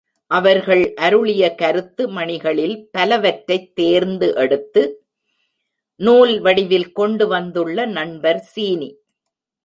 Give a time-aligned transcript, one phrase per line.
[0.31, 4.83] அவர்கள் அருளிய கருத்து மணிகளில் பலவற்றைத் தேர்ந்து எடுத்து,
[5.99, 8.89] நூல் வடிவில் கொண்டு வந்துள்ள நண்பர் சீனி.